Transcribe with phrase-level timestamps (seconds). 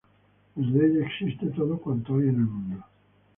[0.55, 2.83] Desde ella existe todo cuanto hay en el mundo.